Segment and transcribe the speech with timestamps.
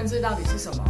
[0.00, 0.82] 政治到底是什么？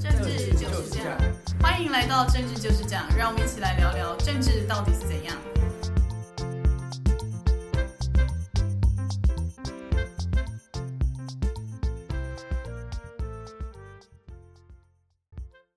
[0.00, 1.18] 政治就是这样。
[1.60, 5.36] 欢迎来到政治就是这样，让我们一起来聊聊政治到底是怎样。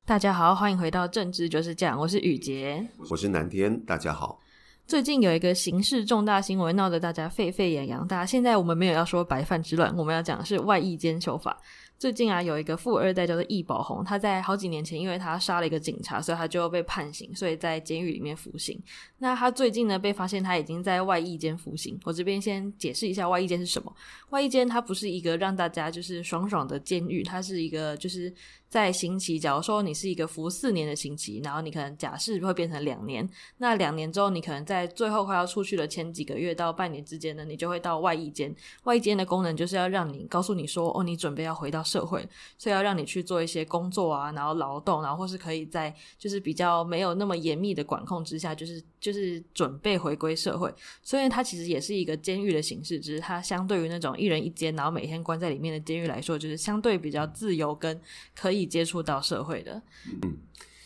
[0.06, 4.40] 大家好，欢迎回到政治就是这样，我是雨洁，我是南天，大家好。
[4.88, 8.08] 最近有一个刑事重大新闻，闹得大家沸沸扬扬。
[8.08, 11.56] 大家现在我们没有要说白饭之乱，我们要讲的是外役监修法。
[12.00, 18.82] 最近啊，有一个富二代叫做易宝红，他在好几年前，因为他杀了一个警察，所以他就被判刑，所以在监狱里面服刑。
[19.18, 22.00] 那他最近呢，被发现他已经在外役间服刑。
[22.06, 23.94] 我这边先解释一下外役间是什么。
[24.30, 28.34] 外役间它不是一个让大家就是爽爽的监狱，它是一个就是
[28.70, 38.56] 在刑期，假如说你是一个服四年的刑期，然后你可能假释会变成两年，那两年之后你可能在最后快要出去的前几个月到半年之间呢，你就会到外役间。
[38.84, 42.24] 外役间的功能就是要让你告诉你说，哦，你准备要回到社会，
[42.58, 50.72] 所以要让你去做一些工作啊，然后劳动，然后或是可以在就是比较没有那么严密的管控之下，就是就是准备回归社会。
[51.02, 58.00] 所以它其实也是一个监狱的形式，只是它相对于那种一人一间，然后每天关在里面的监狱来说，就是相对比较自由跟
[58.36, 59.82] 可以接触到社会的。
[60.24, 60.38] 嗯，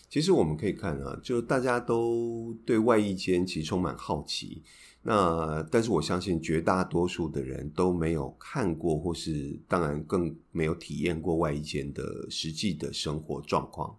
[0.10, 4.62] 其实我们可以看啊，就大家都对外一间其实充满好奇。
[5.06, 13.94] 那但是我相信绝大多数的人都没有看过，或是当然更没有体验过外衣间的实际的生活状况。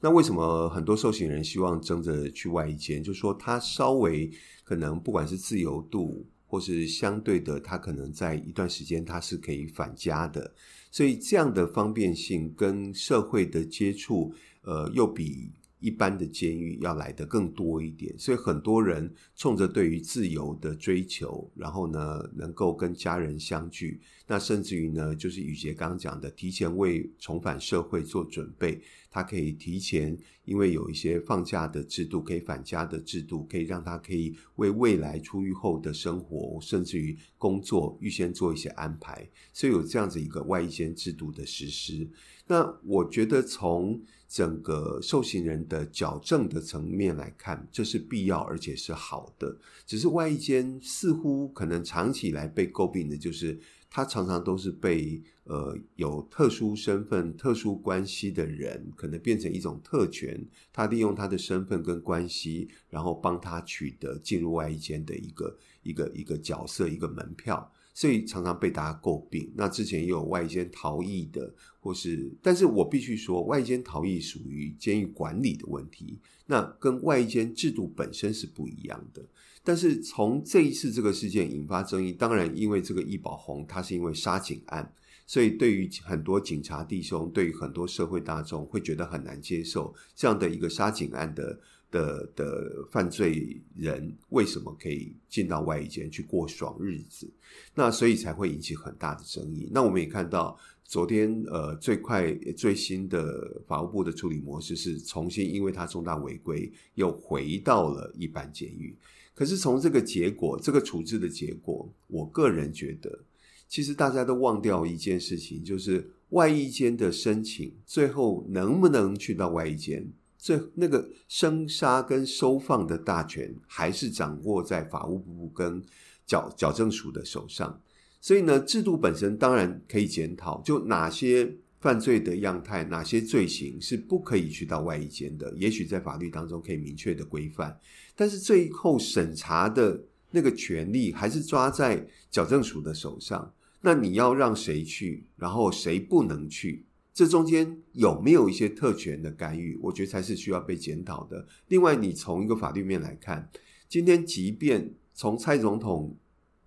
[0.00, 3.00] 那为什么很多受刑人希望争着去外衣间？
[3.00, 4.28] 就是说他稍微
[4.64, 10.52] 可能不管是自由度，或是相对的，他可能在一段时间他是可以返家的。
[10.90, 15.52] 所以这样的方便性跟社会的接触，呃，又比。
[15.80, 42.08] 一般的监狱要来的更多一点，所以很多人冲着对于自由的追求，然后呢，能够跟家人相聚，那甚至于呢，就是宇杰刚刚讲的，提前为重返社会做准备，他可以提前，因为有一些放假的制度，可以返家的制度，可以让他可以为未来出狱后的生活，甚至于工作预先做一些安排，所以有这样子一个外役监制度的实施。
[42.46, 49.58] 那我觉得从整个受刑人的矫正的层面来看，这是必要而且是好的。
[49.84, 53.58] 只是外役监似乎可能长期以来被诟病的就是，
[53.90, 60.42] 他常常都是被呃有特殊身份、特殊关系的人，可能变成一种特权，
[60.72, 67.70] 他利用他的身份跟关系，然后帮他取得进入外衣间的一个一个一个角色、一个门票。
[67.92, 69.52] 所以常常被大家诟病。
[69.56, 79.22] 那之前也有外衣间逃逸的，或是，但是我必须说，外衣间逃逸属于监狱管理的问题，那跟外衣间制度本身是不一样的。
[79.62, 84.92] 但是从这一次这个事件引发争议，当然因为这个易宝红他是因为杀警案，
[85.26, 91.58] 所以对于很多警察弟兄，对于很多社会大众会觉得很难接受这样的一个杀警案的。
[91.92, 97.28] 的的犯罪人为什么可以进到外役监去过爽日子？
[97.74, 99.68] 那所以才会引起很大的争议。
[99.72, 108.96] 那我们也看到，昨天呃最快最新的法务部的处理模式是重新，因为他重大违规又回到了一般监狱。
[109.40, 113.20] 可是从这个结果，这个处置的结果，我个人觉得，
[113.66, 120.06] 其实大家都忘掉一件事情，就是外衣间的申请最后能不能去到外衣间，
[120.36, 125.82] 最那个生杀跟收放的大权还是掌握在法务部跟
[126.26, 127.80] 矫矫正署的手上。
[128.20, 137.78] 所以呢，制度本身当然可以检讨，就哪些犯罪的样态，哪些罪行是不可以去到外衣间的，也许在法律当中可以明确的规范。
[138.14, 143.52] 但是最后审查的那个权力还是抓在矫正署的手上。
[143.80, 146.84] 那你要让谁去，然后谁不能去？
[147.14, 149.78] 这中间有没有一些特权的干预？
[149.82, 151.46] 我觉得才是需要被检讨的。
[151.68, 153.50] 另外，你从一个法律面来看，
[153.88, 156.14] 今天即便从蔡总统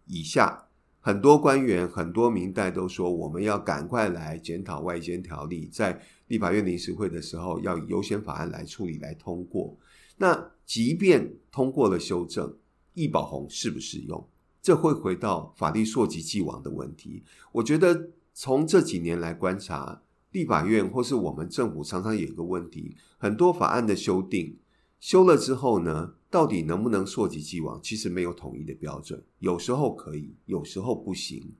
[0.07, 0.62] 以下，
[1.05, 9.77] 很多官员、很多民代都说，我们要赶快来检讨外役监条例，在立法院临时会的时候，要以优先法案来处理、来通过。
[10.15, 12.55] 那即便通过了修正，
[12.93, 14.25] 易宝鸿适不适用？
[14.61, 17.21] 这会回到法律溯及既往的问题。
[17.51, 20.01] 我觉得从这几年来观察。
[20.31, 24.57] 立法院或是我们政府常常有一个问题，很多法案的修订
[24.99, 27.79] 修了之后呢，到底能不能溯及既往？
[27.83, 31.53] 其实没有统一的标准，有时候可以，有时候不行。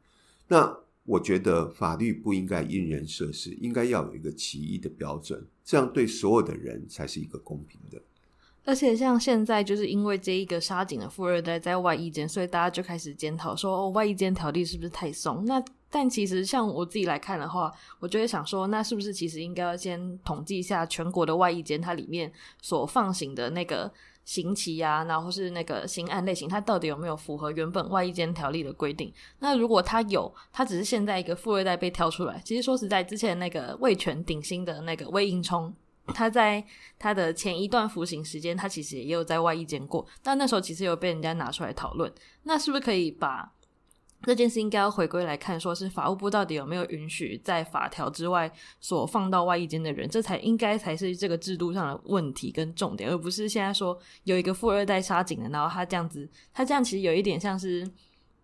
[0.47, 0.75] 那
[1.05, 8.01] 我觉得法律不应该因人设事，应该要有一个齐一的标准，这样对所有的人才是一个公平的。
[8.65, 15.45] 而且像现在就是因为这一个杀警的富二代在外役间，所以大家就开始检讨说，哦，外役间条例是不是太松？
[15.45, 23.91] 那但其实像我自己来看的话，我就会想说，那是不是其实应该要先统计一下全国的外役间，它里面所放行的那个
[24.25, 29.13] 刑期啊，然后是那个刑案类型，它到底有没有符合原本外衣间条例的规定？
[29.39, 32.41] 那如果它有，它只是现在一个富二代被挑出来。
[32.45, 35.73] 其实说实在，之前那个味全鼎新的那个魏应冲，
[36.07, 36.63] 他在
[36.97, 42.11] 他的前一段服刑时间，他其实也有在外衣间过，但那时候其实有被人家拿出来讨论，
[42.43, 43.51] 那是不是可以把？
[44.23, 57.89] 这件事应该要回归来看，说是法务部到底有没有允许在法条之外所放到外衣间的人，这才应该才是这个制度上的问题跟重点，而不是现在说有一个富二代杀警的，然后他这样子，他这样其实有一点像是。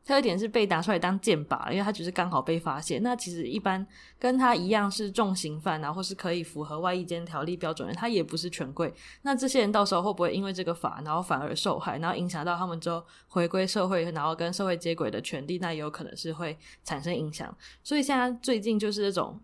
[0.09, 3.01] 他有点是被拿出来当箭靶，因为他只是刚好被发现。
[3.03, 3.85] 那其实一般
[4.17, 8.91] 跟他一样是重刑犯，然后是可以符合外衣间条例标准的，他也不是权贵。
[9.21, 17.55] 那这些人到时候会不会因为这个法，然后反而受害，然后影响到他们之后回归社会，然后跟社会接轨的权利，那也有可能是会产生影响。
[17.83, 19.39] 所以现在最近就是这种。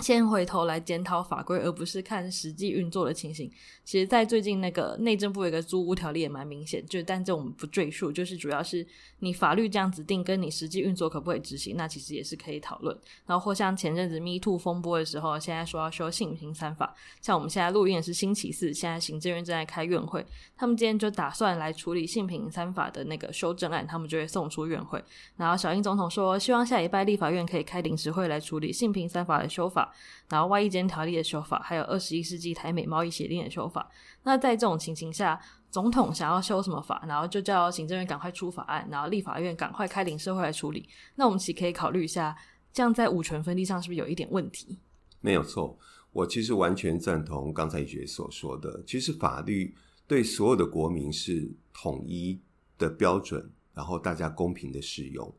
[0.00, 3.50] 先回头来检讨法规，而不是看实际运作的情形。
[3.82, 8.86] 其实，在最近那个内政部有一个租屋条例也蛮明显，就但这我们不赘述，就是主要是
[9.20, 12.96] 你法律这样子定，跟你实际运作可不可以执行，那其实也是可以讨论。
[13.24, 20.24] 然后或像前阵子 Me Too 风波的时候，现在说要修性平三法，像我们现在录音也是星期四，现在行政院正在开院会，
[20.56, 25.02] 他们今天就打算来处理性平三法的那个修正案，他们就会送出院会。
[25.36, 29.85] 然后小英总统说，希望下礼拜立法院可以开临时会来处理性平三法的修法。
[30.28, 33.90] 然后外役监条例的修法，还有二十一世纪台美贸易协定的修法。
[34.22, 35.40] 那在这种情形下，
[35.70, 40.88] 总统想要修什么法，然后就叫行政院赶快出法案，然后立法院赶快开临时会来处理。
[41.14, 42.36] 那我们其实可以考虑一下，
[42.72, 44.78] 这样在五权分立上是不是有一点问题？
[45.20, 45.78] 没有错，
[46.12, 48.82] 我其实完全赞同刚才宇杰所说的。
[48.86, 49.74] 其实法律
[50.06, 52.40] 对所有的国民是统一
[52.78, 55.32] 的标准，然后大家公平的适用。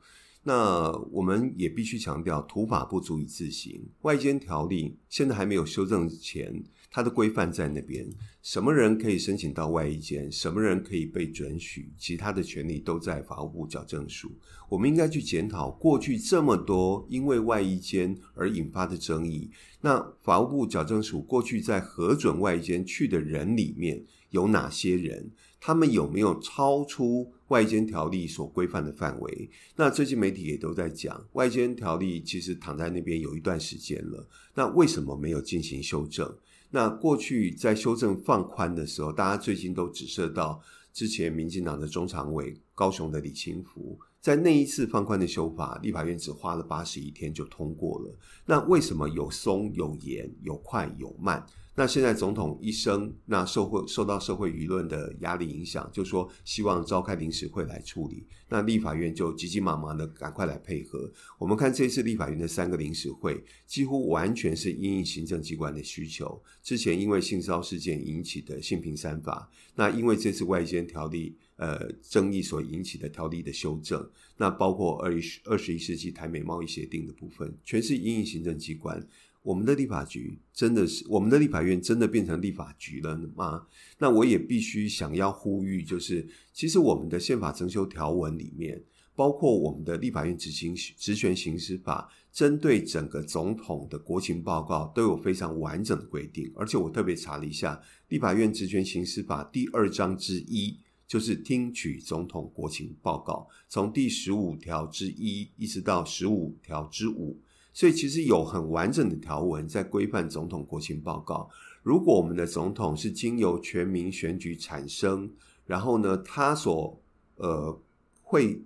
[0.47, 3.85] 那我们也必须强调，土法不足以自行。
[4.03, 8.07] 外监条例现在还没有修正前，它的规范在那边。
[8.41, 10.31] 什么人可以申请到外役监？
[10.31, 11.91] 什么人可以被准许？
[11.97, 14.31] 其他的权利都在法务部矫正署。
[14.69, 19.51] 我们应该去检讨过去这么多因为外役监而引发的争议。
[19.81, 25.29] 那法务部矫正署过去在核准外役监去的人里面有哪些人？
[25.59, 29.49] 他们有没有超出外监条例所规范的范围？
[29.75, 34.27] 那最近媒体也都在讲，外监条例其实躺在那边有一段时间了。
[34.53, 36.35] 那为什么没有进行修正？
[36.69, 40.61] 那过去在修正放宽的时候，大家最近都指涉到
[40.93, 48.13] 之前民进党的中常委高雄的李清福，在那一次放宽的修法，立法院只花了八十一天就通过了。
[48.45, 51.45] 那为什么有松有严，有快有慢？
[51.79, 58.25] 那现在总统一生，那受会受到社会舆论的压力影响，就说希望召开临时会来处理。
[58.49, 61.07] 那立法院就急急忙忙的赶快来配合。
[61.37, 66.41] 我们看这次立法院的三个临时会，几乎完全是因应行政机关的需求。
[66.63, 79.07] 之前因为性骚事件引起的性平三法，那因为这次外监条例呃争议所引起的条例的修正，那包括二十二十一世纪台美贸易协定的部分，全是因应行政机关。
[79.47, 83.65] 我们的立法局真的是，我们的立法院真的变成立法局了吗？
[83.97, 88.83] 那我也必须想要呼吁，就是其实我们的宪法增修条文里面，
[89.15, 96.51] 包括我们的立法院执行职权行使法，针对整个总统的国情报告都有非常完整的规定。
[96.53, 100.77] 而且我特别查了一下，立法院职权行使法第二章之一，
[101.07, 107.39] 就是听取总统国情报告，从第十五条之一一直到十五条之五。
[107.77, 111.47] 所以其实有很完整的条文在规范总统国情报告。
[111.83, 115.29] 如果我们的总统是经由全民选举产生，
[115.63, 116.99] 然后呢，他所
[117.35, 117.79] 呃
[118.23, 118.59] 会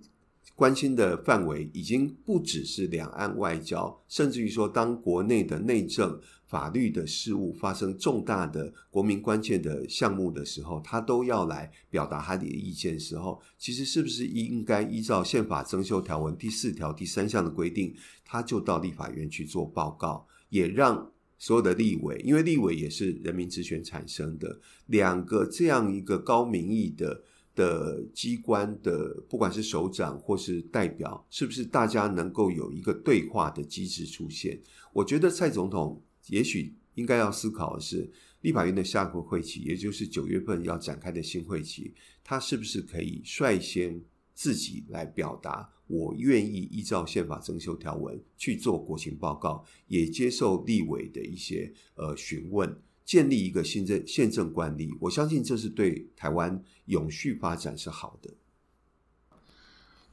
[0.54, 6.20] 关心的范围已经不只是两岸外交，甚至于说当国内的内政。
[6.52, 27.22] 法律的事务发生重大的国民关切的项目的时候，他都要来表达他的意见的时候，其实是不是应该依照宪法增修条文第四条第三项的规定，他就到立法院去做报告，也让所有的立委，因为立委也是人民直选产生的，两个这样一个高民意的
[27.54, 34.60] 的机关的，不管是首长或是代表，是不是大家能够有一个对话的机制出现？
[34.92, 36.02] 我觉得蔡总统。
[36.28, 38.08] 也许应该要思考的是，
[38.42, 41.92] 立法院的下个会期，也就是九月份要展开的新会期，
[42.22, 44.00] 他是不是可以率先
[44.32, 52.72] 自己来表达，我愿意依照宪法增修条文去做国情报告，也接受立委的一些呃询问，
[53.12, 54.88] 建立一个新政宪政惯例。
[54.98, 58.30] 我相信这是对台湾永续发展是好的。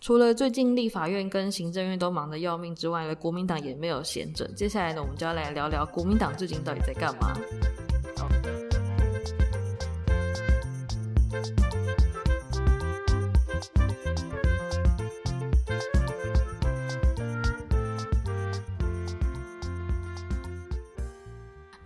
[0.02, 4.46] 除了最近立法院跟行政院都忙得要命之外，国民党也没有闲着。
[4.50, 7.34] 接下来呢，我们就要来聊聊国民党最近到底在干嘛。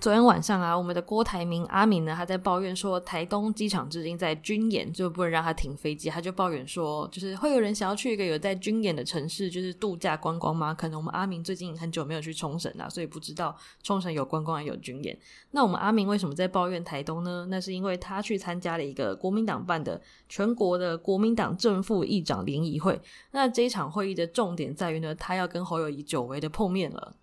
[0.04, 6.10] 昨天晚上啊，我们的郭台铭阿铭呢，他在抱怨说，台东机场最近在军演，就不能让他停飞机。
[6.10, 10.74] 他就抱怨说，就是会有人想要去一个有在军演的城市，就是度假观光吗？
[10.74, 15.18] 可能我们阿明最近很久没有去冲绳了，所以不知道冲绳有观光也有军演。
[15.52, 17.48] 那我们阿明为什么在抱怨台东呢？
[17.50, 23.00] 那是因为他去参加了一个国民党办的全国的国民党正副议长联谊会。
[23.32, 27.16] 那这一场会议的重点在于呢，他要跟侯友宜久违的碰面了。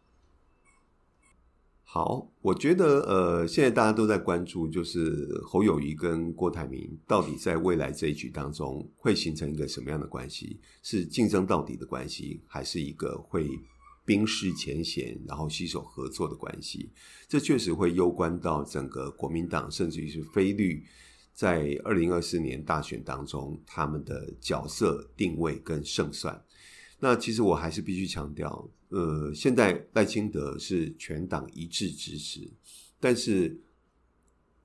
[1.92, 10.61] 好，我觉得呃，现在大家都在关注，就是侯友宜跟郭台铭到底在未来这一局当中会形成一个什么样的关系？
[10.85, 13.59] 是竞争到底的关系，还是一个会
[14.04, 16.92] 冰释前嫌，然后携手合作的关系？
[17.26, 20.85] 这确实会攸关到整个国民党，甚至于是非绿，
[21.35, 26.40] 在二零二四年大选当中他们的角色定位跟胜算。
[27.00, 32.50] 那其实我还是必须强调，呃，现在赖清德是全党一致支持，
[32.99, 33.56] 但是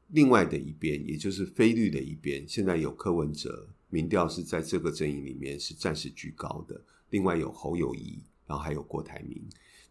[0.08, 6.82] 另外的一边，也就是非绿的一边，现在有柯文哲，民调是在这个阵营里面是暂时居高的。
[7.12, 9.40] 另外有侯友谊，然后还有郭台铭。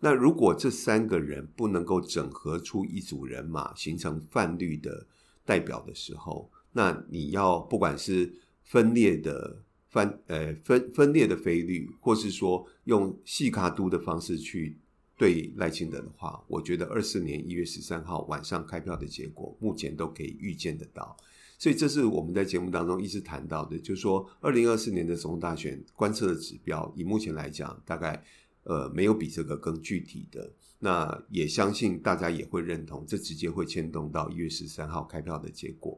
[0.01, 5.07] 那如果这三个人不能够整合出一组人马，形成泛绿的
[5.45, 9.64] 代表的时候，那你要不管是分裂的。
[9.95, 14.77] 分呃分分裂的非绿，或是说用细卡都的方式去
[15.17, 21.17] 对赖清德的话，我觉得二四年一月十三号晚上开票的结果，目前都可以预见得到。
[21.61, 28.21] 所以这是我们在节目当中一直谈到的，就是说二零二四年的总统大选观测的指标，以目前来讲，大概
[28.65, 30.51] 呃没有比这个更具体的。
[30.81, 35.97] 那也相信大家也会认同，这直接会牵动到一月十三号开票的结果。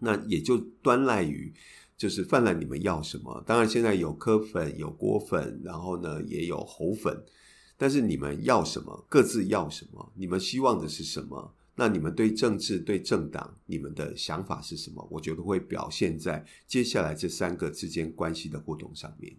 [0.00, 1.52] 那也就端赖于。
[1.96, 3.42] 就是泛滥，你们要什么？
[3.46, 7.24] 当然，现在有科粉，有果粉，然后呢，也有猴粉。
[7.76, 9.04] 但是你们要什么？
[9.08, 10.12] 各自要什么？
[10.14, 11.54] 你们希望的是什么？
[11.76, 15.06] 那你们对政治、对政党，你们的想法是什么？
[15.10, 19.34] 我觉得会表现在接下来这三个之间关系的互动上面。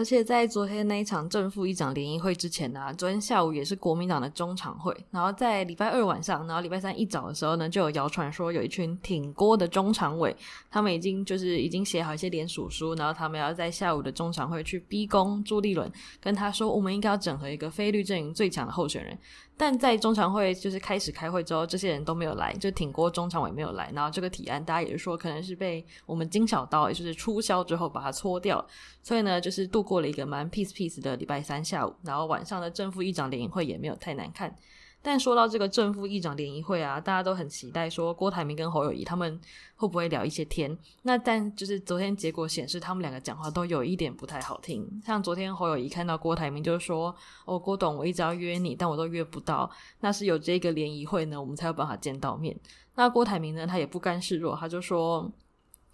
[0.00, 4.96] 而且在昨天那一场正副议长联谊会之前呢、昨天下午也是国民党的中常会。
[5.10, 10.34] 然后在礼拜二晚上，然后礼拜三一早的时候呢，就有谣传说有一群挺郭的中常委，
[10.70, 19.18] 他们已经就是已经写好一些联署书，然后他们要在下午的中常会去逼宫朱立伦，跟他说我们应该要整合一个非绿阵营最强的候选人。
[19.58, 23.90] 但在中常会就是开始开会之后，这些人都没有来，就挺郭中常委没有来。
[23.94, 28.66] 然后这个提案，大家也是说可能是被我们金小刀，也就是出销之后把它搓掉。
[29.02, 31.92] 所以呢，就是杜过了一个蛮 peace peace 的礼拜三下午。
[32.04, 34.56] 然后晚上的正副议长联谊会也没有太难看。
[35.02, 39.40] 但说到这个正副议长联谊会啊，大家都很期待说郭台铭跟侯友宜他们
[39.74, 40.78] 会不会聊一些天。
[41.02, 44.86] 那但就是昨天结果显示，他们两个讲话都有一点不太好听。
[45.04, 47.12] 像昨天侯友宜看到郭台铭就说
[47.46, 49.68] ：“哦，郭董，我一直要约你，但我都约不到。
[50.00, 52.54] 那是有这个联谊会呢，我们才有办法见到面。”
[52.94, 55.32] 那郭台铭呢，他也不甘示弱，他就说。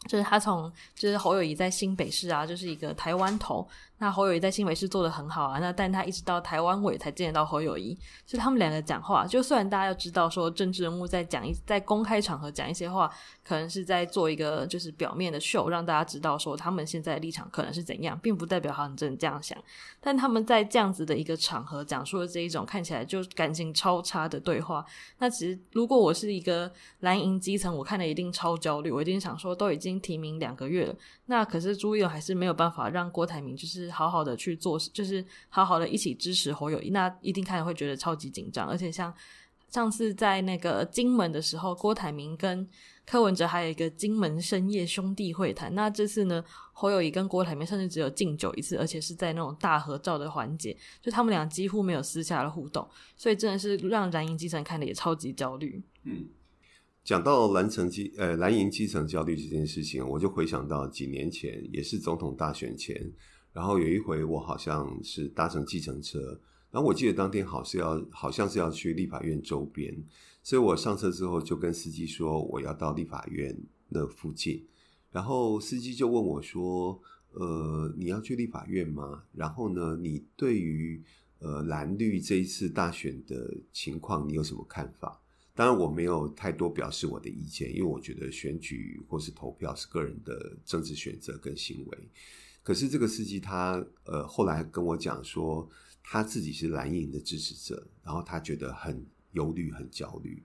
[0.07, 3.67] 就是他从就是侯友谊在新北市啊，就是一个台湾头。
[3.99, 7.97] 那侯友谊在新北市做得很好啊，那但他一直到台湾尾才见得到侯友谊。
[8.27, 13.11] 就他们两个讲话，就虽然大家要知道说政治人物在讲一在公开场合讲一些话，
[13.43, 19.57] 可能是在做一个就是表面的秀，让大家知道说他们现在的立场可能是怎样，并不代表他们真的这样想。
[19.99, 24.85] 但他们在这样子的一个场合讲述了这一种看起来就感情超差的对话，
[25.19, 26.71] 那其实如果我是一个
[27.01, 33.91] 蓝营基层，我看了一定超焦虑，我一定想说都已经提名两个月了，那可是朱立伦还是没有办法让郭台铭就是。
[33.97, 38.69] 好好的去做，就是好好的一起支持侯友谊，那一定看会觉得超级紧张。
[38.69, 39.11] 而且像
[39.71, 42.69] 上次在那个金门的时候，郭台铭跟
[43.07, 45.75] 柯文哲还有一个金门深夜兄弟会谈。
[45.75, 52.87] 那这次呢，侯友谊跟郭台铭甚至只有敬酒一次，而且是在那种大合照的环节，就他们俩几乎没有私下的互动，
[53.17, 55.83] 所以真的是让蓝营基层看的也超级焦虑。
[56.03, 56.27] 嗯。
[57.07, 63.13] 讲到蓝层基呃蓝营基层焦虑这件事情，我就回想到几年前，也是总统大选前。
[63.53, 69.97] 然后有一回，我好像是搭乘计程车，然后我记得当天好是要，好像是要去立法院周边，
[70.43, 73.57] 所以我上车之后就跟司机说我要到立法院
[73.89, 74.67] 那附近，
[75.13, 77.01] 然后司机就问我说
[77.35, 79.23] ：“呃，你要去立法院吗？
[79.33, 81.01] 然后呢，你对于
[81.39, 85.23] 呃蓝绿这一次大选的情况，你有什么看法？”
[85.57, 91.99] 当然我没有太多表示我的意见，因为我觉得选举或是投票是个人的政治选择跟行为。
[92.63, 95.67] 可是这个司机他呃后来跟我讲说，
[96.03, 100.43] 他自己是蓝营的支持者，然后他觉得很忧虑、很焦虑。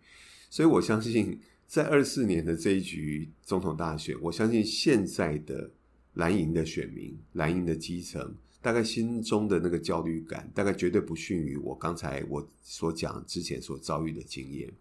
[0.50, 1.38] 所以我相信，
[1.68, 5.70] 在二四年的这一局总统大选，我相信现在的
[6.14, 14.72] 蓝营的选民、蓝营的基层，大概心中的那个焦虑感，大概绝对不逊于我刚才我所讲之前所遭遇的经验。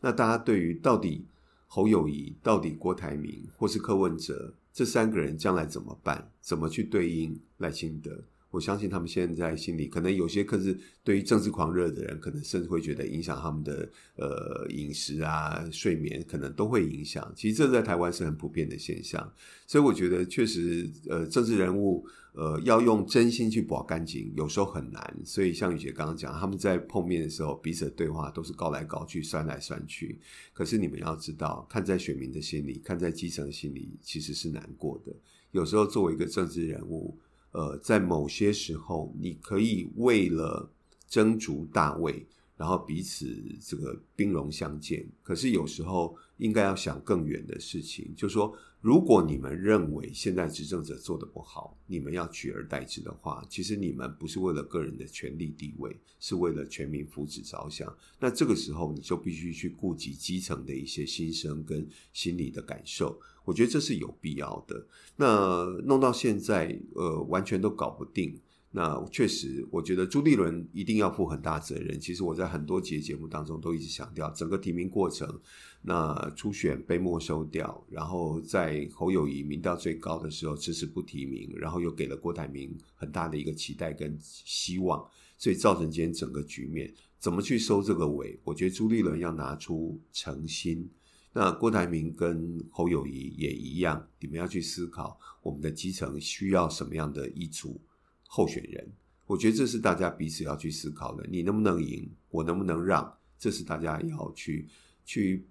[0.00, 1.24] 那大家对于到底
[1.66, 6.30] 侯友谊、到底郭台铭或是柯文哲这三个人将来怎么办？
[6.40, 8.24] 怎么去对应赖清德？
[8.50, 17.30] 我相信他们现在心里可能有些，可是对于政治狂热的人，可能甚至会觉得影响他们的呃饮食啊、睡眠，可能都会影响。
[17.36, 19.30] 其实这在台湾是很普遍的现象，
[19.66, 25.16] 所以我觉得确实呃政治人物呃要用真心去保干净，有时候很难。
[25.24, 30.18] 所以像雨杰刚刚讲，他们在碰面的时候，彼此的对话都是高来高去、酸来酸去。
[30.54, 35.14] 可是你们要知道，看在选民的心里，看在基层的心里，其实是难过的。
[35.50, 37.14] 有时候作为一个政治人物。
[37.52, 40.70] 呃，在某些时候，你可以为了
[41.08, 42.26] 争逐大位，
[42.58, 43.26] 然后彼此
[43.58, 45.08] 这个兵戎相见。
[45.22, 57.96] 可是有时候应该要想更远的事情，就说，如果你们认为现在执政者做得不好，你们要取而代之的话，其实你们不是为了个人的权力地位，是为了全民福祉着想。
[58.18, 63.18] 那这个时候，你就必须去顾及基层的一些心声跟心理的感受。
[63.44, 64.86] 我觉得这是有必要的。
[65.16, 68.38] 那弄到现在，呃，完全都搞不定。
[68.70, 71.98] 那确实，我觉得朱立伦一定要负很大责任。
[71.98, 75.40] 其实我在很多节节目当中都一直强调，整个提名过程，
[75.80, 85.02] 那初选被没收掉，然后在侯友宜民调最高的时候迟迟不提名，然后又给了郭台铭很大的一个期待跟希望，
[85.38, 88.38] 所以造成今天整个局面怎么去收这个尾？
[88.44, 90.86] 我觉得朱立伦要拿出诚心。
[91.32, 97.80] 那郭台铭跟侯友宜也一样，你们要去思考我们的基层需要什么样的一组
[98.28, 98.88] 候选人。
[99.26, 101.26] 我觉得这是大家彼此要去思考的。
[101.28, 102.08] 你能不能赢？
[102.30, 103.12] 我能不能让？
[103.38, 104.66] 这是大家要去
[105.04, 105.44] 去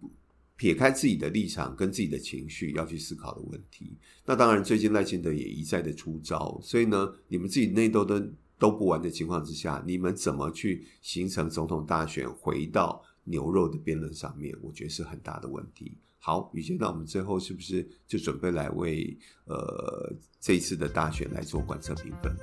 [0.56, 3.96] 撇开自己的立场跟自己的情绪要去思考的问题。
[4.26, 8.20] 那当然，最近赖清德也一再的出招，所以呢，你们自己内斗都
[8.58, 15.96] 斗不完的情况之下，你们怎么去形成总统大选回到牛肉的辩论上面，我觉得是很大的问题。
[16.28, 22.36] 好，宇杰，那我们最后是不是就准备来为呃这一次的大选来做观测评分？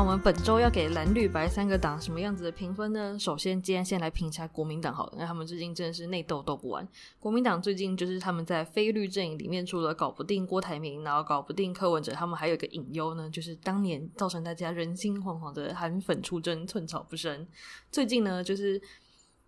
[0.00, 3.18] 那我们本周要给蓝绿白三个党什么样子的评分呢？
[3.18, 6.88] 首先，今天先来评一下国民党好了，因为他们最近真的是内斗斗不完。
[7.18, 17.46] 国民党最近就是他们在非绿阵营里面，除了搞不定郭台铭，然后搞不定柯文哲，他们还有一个隐忧呢，就是当年造成大家人心惶惶的韩粉出征，寸草不生。
[17.92, 18.80] 最近呢，就是。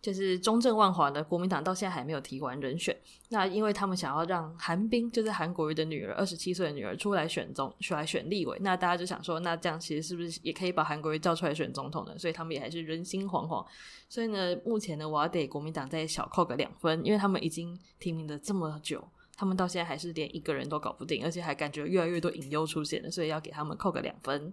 [0.03, 2.95] 就是中正万华的国民党到现在还没有提完人选，
[3.29, 12.19] 那因为他们想要让韩冰，就是韩国瑜的女儿，二十七岁的女儿出来选总，出来选立委，那大家就想说，那这样其实是不是也可以把韩国瑜叫出来选总统呢？
[12.19, 13.65] 所以他们也还是人心惶惶。
[14.09, 24.53] 所以呢，目前呢，我要给国民党再小扣个两分，因为他们已经提名了这么久，他们到现在还是连一个人都搞不定，而且还感觉越来越多隐忧出现了，所以要给他们扣个两分。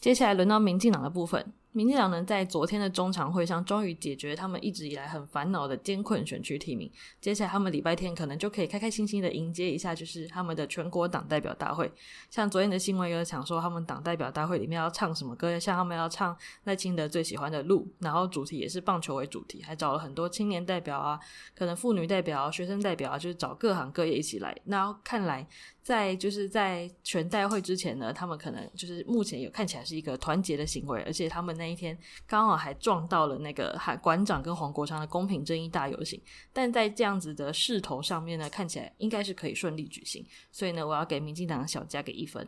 [0.00, 1.52] 接下来轮到民进党的部分。
[1.72, 6.90] 民进党呢，在昨天的中常会上，终于解决他们一直以来很烦恼的艰困选区提名。
[7.20, 11.88] 接下来，他们礼拜天可能就可以开开心心的迎接一下，就是他们的全国党代表大会。
[12.28, 15.56] 像昨天的新闻有讲说，他们党代表大会里面要唱什么歌？
[15.60, 21.20] 像他们要唱赖清德最喜欢的《路》，然后主题也是棒球为主题，还找了很多青年代表啊，
[21.54, 24.56] 可能妇女代表啊、学生代表啊，就是找各行各业一起来。
[24.64, 25.46] 那看来，
[25.90, 31.50] 在就是在全代会之前呢，他们可能就是目前有看起来是一个团结的行为，而且他们。
[31.60, 36.18] 那一天刚好还撞到了那个海馆长跟黄国昌的公平正义大游行，
[36.54, 42.46] 但在这样子的势头上面呢，看起来应该是可以顺利举行，所以呢，我要给民进党小加给一分。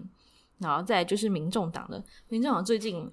[0.58, 3.12] 然后再就是民众党的，民众党最近。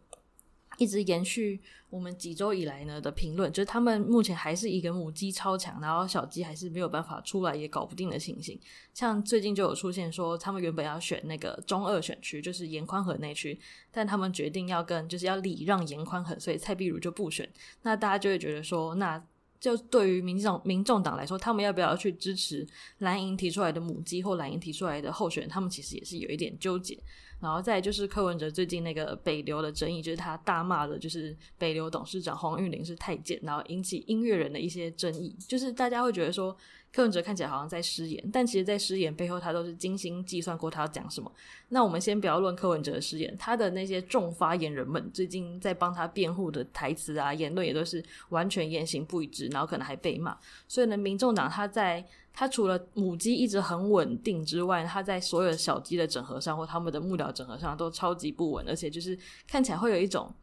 [0.80, 8.58] 一直延续我们几周以来呢的评论，就是他们目前还是一个母鸡超强，然后小鸡还是没有办法出来，也搞不定的情形。
[8.94, 13.60] 像最近就有出现说，他们原本要选那个中二选区，就是颜宽和那区，
[13.92, 17.48] 但他们决定要跟就是要礼让颜宽和，所以蔡壁如就不选。
[17.82, 19.22] 那大家就会觉得说，那
[19.60, 22.65] 就对于民众民众党来说，他们要不要去支持
[23.00, 26.98] 蓝营提出来的母鸡或蓝营提出来的候选人，他们其实也是有一点纠结。
[27.39, 36.56] 然后再就是柯文哲最近那个北流的争议，就是他大骂的，就是北流董事长黄玉玲是太监，然后引起音乐人的一些争议，就是大家会觉得说
[36.91, 41.32] 柯文哲看起来好像在失言，但其实，在失言背后，他都是精心计算过他要讲什么。
[41.69, 50.38] 那我们先不要论柯文哲的失言，他的那些众发言人们最近在帮他辩护的台词啊、言论也都是完全言行不一致，然后可能还被骂。
[50.67, 52.06] 所以呢，民众党他在。
[52.32, 60.34] 他除了母鸡一直很稳定之外，他在所有小鸡的整合上或他们的幕僚整合上都超级不稳，而且就是看起来会有一种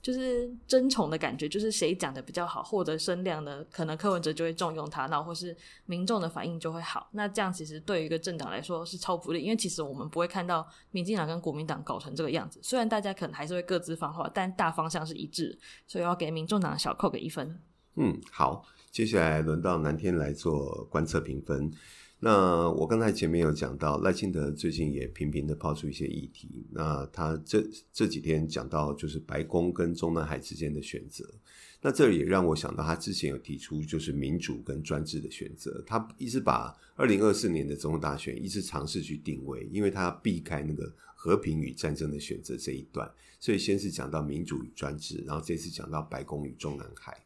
[0.00, 5.56] 就是争宠的感觉，就是谁讲的比较好，获得声量的，可能柯文哲就会重用他，那或是
[5.86, 7.08] 民众的反应就会好。
[7.12, 12.60] 那这样其实对于一个政党来说是超不利，因为其实我们不会看到民进党跟国民党搞成这个样子。
[12.62, 17.58] 虽然大家可能还是会各自放话，但大方向是一致，所以要给民众党小扣个一分。
[17.96, 18.64] 嗯，好。
[18.90, 21.70] 接下来轮到南天来做观测评分。
[22.20, 26.66] 那我刚才前面有讲到赖清德最近也频频的抛出一些议题。
[26.72, 31.24] 那他这这几天讲到就是白宫跟中南海之间的选择。
[31.80, 35.80] 那这也让我想到他之前有提出就是民主跟专制的选择。
[35.86, 43.08] 他一直把二零二四年的总统大选一直尝试去定位，因为他要避开那个和平与战争的选择这一段。
[43.38, 47.16] 所以先是讲到民主与专制，然后这次讲到白宫与中南海。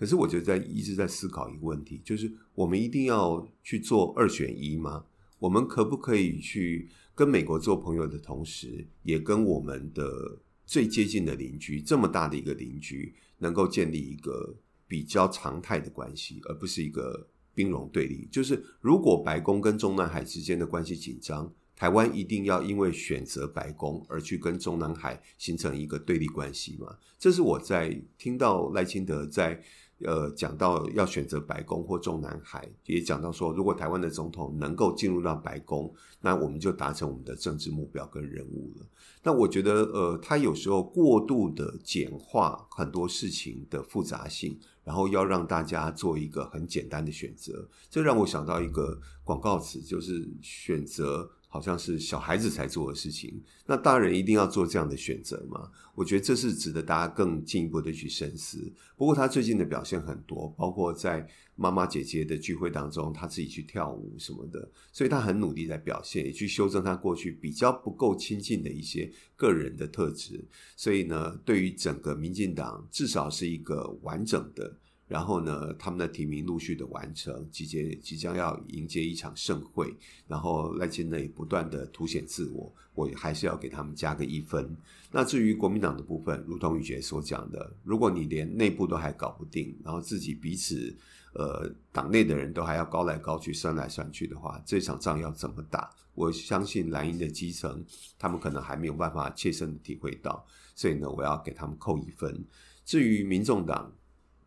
[0.00, 5.04] 可是我就在一直在思考一个问题，就是我们一定要去做二选一吗？
[5.38, 14.56] 我们可不可以去跟美国做朋友的同时，也跟我们的最接近的邻居，这么大的一个邻居，能够建立一个
[14.88, 18.26] 比较常态的关系，而不是一个兵戎对立？
[18.32, 26.96] 就是如果白宫跟中南海之间的关系紧张，台湾一定要因为选择白宫而去跟中南海形成一个对立关系吗？
[27.18, 29.62] 这是我在听到赖清德在。
[30.04, 38.86] 呃，讲到要选择白宫或中南海，也讲到说，如果台湾的总统能够进入到白宫，那我们就达成我们的政治目标跟任务了。
[39.22, 51.30] 那我觉得，呃，他有时候过度的简化很多事情的复杂性，然后要让大家做一个很简单的选择，这让我想到一个广告词，就是选择。
[51.52, 55.68] 好像是小孩子才做的事情，那大人一定要做这样的选择吗？
[55.96, 58.72] 我觉得这是值得大家更进一步的去深思。
[58.96, 70.42] 不过他最近的表现很多，包括在妈妈姐姐的聚会当中，他自己去跳舞什么的，所以他很努力在表现，也去修正他过去比较不够亲近的一些个人的特质。
[70.76, 74.78] 所以呢，对于整个民进党，至少是一个完整的。
[75.10, 79.92] 然后呢，他们的提名陆续的完成，即接即将要迎接一场盛会。
[80.28, 84.76] 然后赖清德也不断的凸显自我，我还是要给他们加个一分。
[85.10, 90.96] 那至于国民党的部分，如同宇杰所讲的，如果你连内部都还搞不定，然后自己彼此
[91.34, 95.90] 呃党内的人都还要高来高去、算来算去的话，这场仗要怎么打？
[96.14, 97.84] 我相信蓝营的基层，
[98.16, 100.46] 他们可能还没有办法切身的体会到。
[100.76, 102.44] 所以呢，我要给他们扣一分。
[102.84, 103.92] 至于民众党，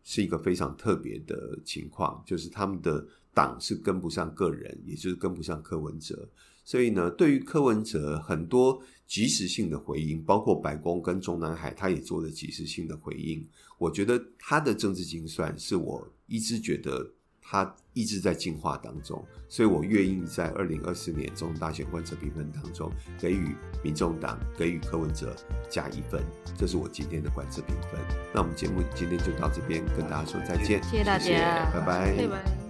[0.04, 6.28] 是一个非常特别的情况，就是他们的党是跟不上个人，也就是跟不上柯文哲。
[6.64, 13.44] 所以呢，对于柯文哲很多即时性的回应，包括白宫跟中南海，他也做了即时性的回应。
[13.78, 17.10] 我觉得他的政治精算是我一直觉得。
[17.46, 25.36] 他一直在进化当中，所以我愿意在二零二四年总统大选观测评分当中给予民众党、给予柯文哲
[25.68, 26.24] 加一分，
[26.56, 28.00] 这是我今天的观测评分。
[28.34, 31.38] 那我们节目今天就到这边，跟大家说再见，谢谢大家，谢谢，
[31.72, 32.16] 拜拜。
[32.16, 32.63] 拜拜。